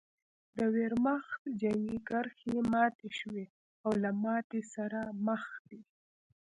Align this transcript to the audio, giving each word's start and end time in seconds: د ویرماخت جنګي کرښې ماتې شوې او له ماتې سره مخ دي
د 0.57 0.59
ویرماخت 0.75 1.41
جنګي 1.61 1.97
کرښې 2.07 2.55
ماتې 2.71 3.09
شوې 3.19 3.45
او 3.85 3.91
له 4.03 4.09
ماتې 4.23 4.61
سره 4.73 4.99
مخ 5.25 5.43
دي 5.69 5.81